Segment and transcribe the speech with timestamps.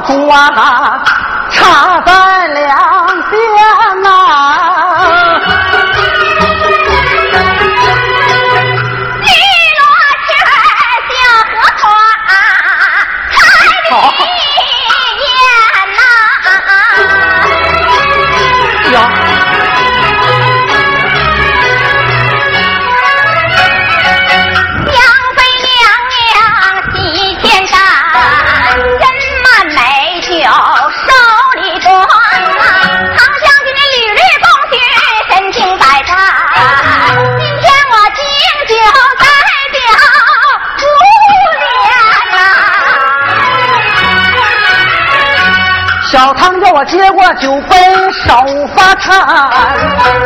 [0.00, 0.28] 到中
[46.18, 47.76] 小唐叫我接过酒杯，
[48.10, 48.34] 手
[48.74, 49.24] 发颤，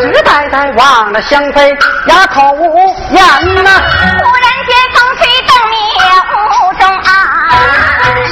[0.00, 1.70] 直呆呆望着香妃，
[2.06, 2.64] 哑口无
[3.10, 3.22] 言
[3.62, 5.76] 呐、忽然间风吹灯灭
[6.32, 7.10] 屋中啊。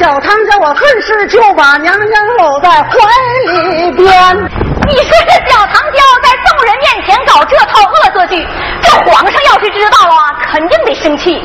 [0.00, 2.88] 小唐叫我顺势就把娘娘搂在怀
[3.52, 4.08] 里边。
[4.88, 8.48] 你说这小唐娇在众人面前搞这套恶作剧，
[8.80, 10.14] 这皇上要是知道了，
[10.50, 11.44] 肯定得生气。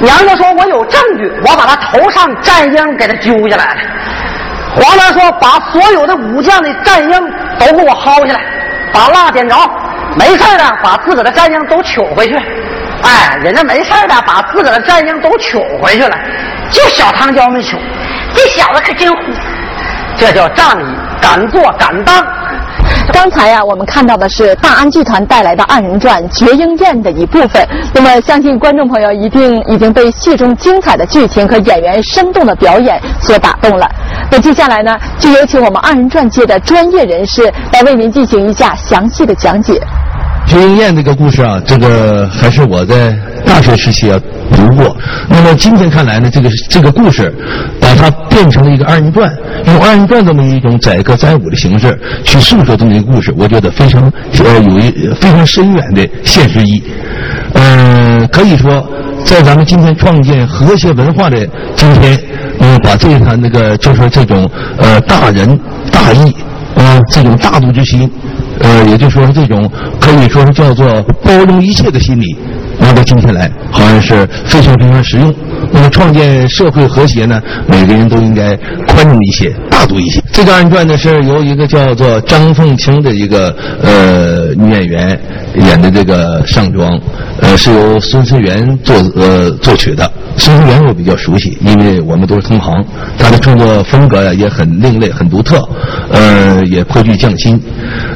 [0.00, 3.80] 娘娘说：“我有证据，我把他头上战缨给他揪下来了。”
[4.76, 7.10] 黄兰说：“把所有的武将的战鹰
[7.58, 8.40] 都给我薅下来，
[8.92, 9.56] 把蜡点着，
[10.16, 12.36] 没事的把自个的战鹰都取回去。
[13.02, 16.16] 哎，人家没事的把自个的战鹰都取回去了，
[16.70, 17.76] 就小唐娇没取，
[18.34, 19.22] 这小子可真虎！
[20.16, 22.24] 这叫仗义，敢做敢当。”
[23.12, 27.66] 刚才呀、我们看到的是大安剧团带来的二人转《绝鹰宴》的一部分。
[27.92, 33.88] 那么，相信观众朋友一定已经被戏中精彩的剧情和演员生动的表演所打动了。
[34.30, 39.82] 那接下来呢，就有请我们二人转界的专业人士来为您进行一下详细的讲解。
[40.46, 43.14] 绝鹰宴这个故事啊，这个还是我在
[43.44, 44.18] 大学时期啊
[44.52, 44.96] 读过。
[45.28, 47.32] 那么今天看来呢，这个这个故事，
[48.00, 49.30] 它变成了一个二人转，
[49.66, 54.10] 用二人转这么一种载歌载舞的形式去诉说这么一个故事，我觉得非常
[54.42, 54.90] 呃有一
[55.20, 56.82] 非常深远的现实意义。
[57.52, 58.88] 嗯、可以说，
[59.24, 61.46] 在咱们今天创建和谐文化的
[61.76, 62.18] 今天，
[62.60, 65.58] 嗯、把这一场那个就是这种呃大仁
[65.92, 66.34] 大义
[66.76, 68.10] 啊、这种大度之心。
[68.60, 72.36] 呃，也就是说这种可以说是叫做包容一切的心理，
[72.78, 75.34] 拿到今天来，好像是非常非常实用。
[75.72, 78.56] 那么创建社会和谐呢，每个人都应该
[78.88, 80.22] 宽容一些，大度一些。
[80.32, 85.20] 这个二人转呢，是由一个叫做张凤清的一个呃女演员
[85.56, 86.98] 演的这个上妆，
[87.40, 90.10] 呃，是由孙思源作呃作曲的。
[90.36, 92.84] 孙思源我比较熟悉，因为我们都是同行，
[93.18, 95.68] 他的创作风格呀也很另类、很独特，
[96.10, 97.60] 呃，也颇具匠心。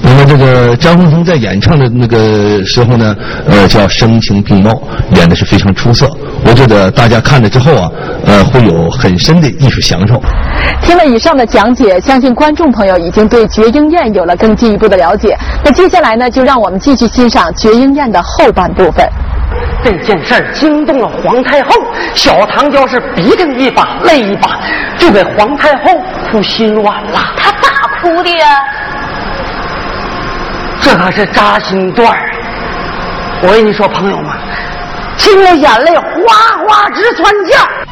[0.02, 3.14] 那么这个张凤清在演唱的那个时候呢，
[3.46, 4.70] 呃，叫声情并茂，
[5.16, 6.08] 演的是非常出色。
[6.46, 7.90] 我觉得大家看了之后啊，
[8.26, 10.22] 呃，会有很深的艺术享受。
[10.82, 15.36] 听了以上的讲解，相信观众朋友已经对《绝鹰宴》有了更进一步的了解。
[15.64, 19.08] 那接下来呢，就让我们继续欣赏《绝鹰宴》的后半部分。
[19.82, 21.70] 这件事儿惊动了皇太后，
[22.14, 24.58] 小唐娇是鼻涕一把泪一把，
[24.98, 25.98] 就给皇太后
[26.30, 27.20] 哭心软了。
[27.36, 27.68] 他咋
[28.00, 28.46] 哭的呀？
[30.80, 32.30] 这可是扎心段儿啊！
[33.42, 34.26] 我跟你说，朋友们，
[35.18, 37.83] 听了眼泪哗哗直窜叫。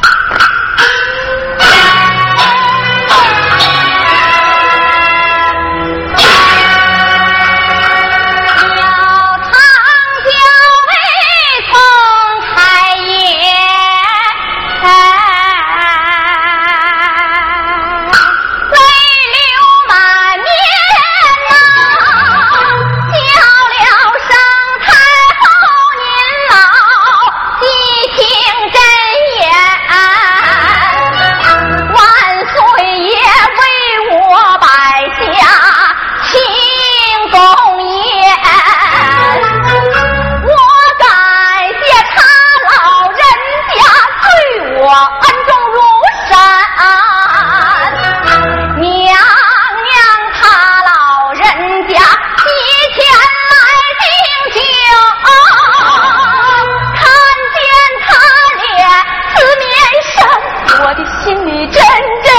[61.24, 61.82] 心里真
[62.24, 62.32] 真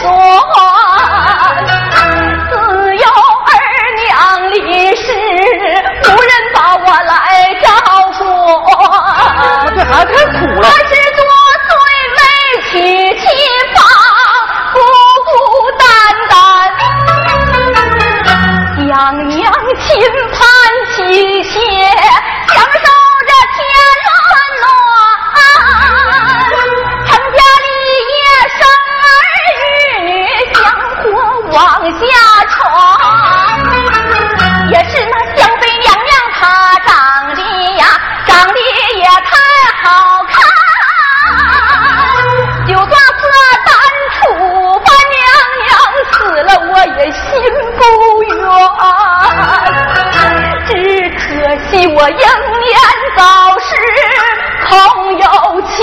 [0.00, 0.59] 酸。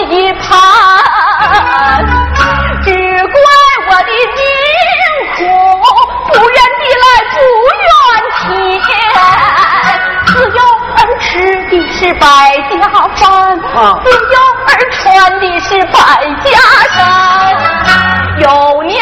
[0.10, 0.48] 一盼
[2.84, 3.38] 只怪
[3.90, 4.42] 我的命
[5.36, 5.40] 苦
[6.32, 7.36] 不愿地来不
[7.84, 7.90] 愿
[8.42, 8.46] 天。
[10.28, 10.60] 自幼
[10.96, 11.26] 儿吃
[11.70, 12.26] 的是百
[12.70, 12.74] 家
[13.16, 13.20] 饭
[14.04, 15.00] 自幼儿穿
[15.40, 15.98] 的是百
[16.46, 16.50] 家
[16.96, 16.98] 衫
[18.40, 18.46] 有
[18.84, 18.98] 娘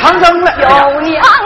[0.00, 0.52] 长征了。
[0.60, 1.39] 有娘。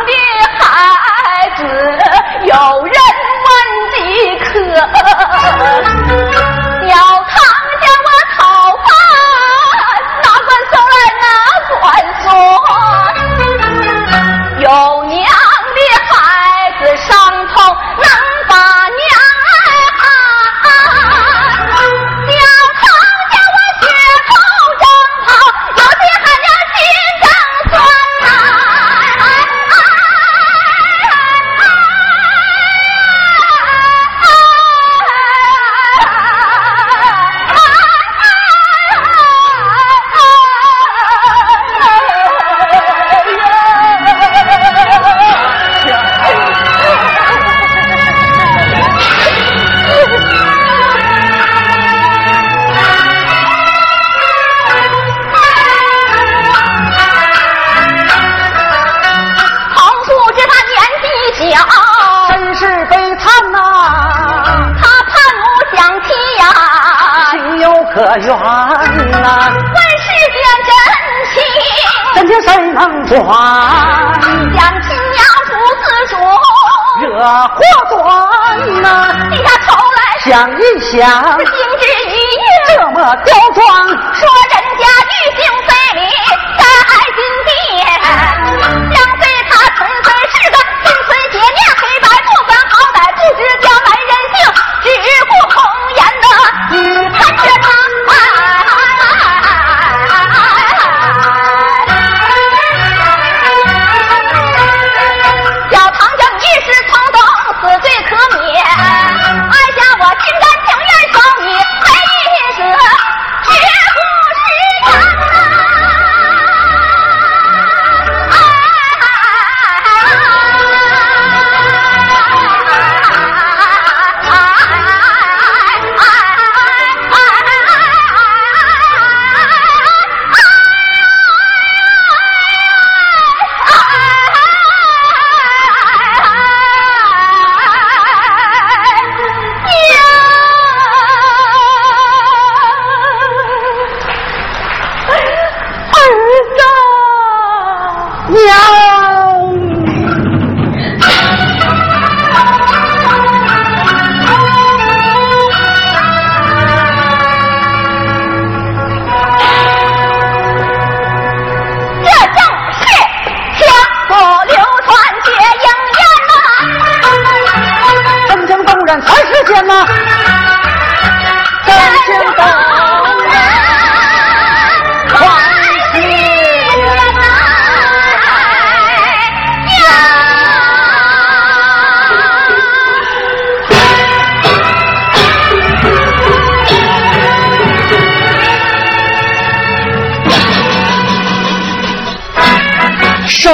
[67.94, 68.26] 可冤
[69.22, 69.54] 呐！
[69.54, 70.36] 问世间
[70.66, 70.68] 真
[71.30, 71.34] 情，
[72.16, 73.16] 真情谁能转？
[74.52, 76.12] 养亲娘不自主
[77.06, 77.56] 惹祸
[77.90, 77.94] 端
[78.82, 78.86] 呐！
[79.30, 80.98] 低下头来想一想，
[81.38, 84.20] 今日一言这么刁钻，说
[84.50, 85.70] 人家欲行非
[86.00, 86.02] 礼。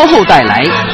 [0.01, 0.90] 稍后带来。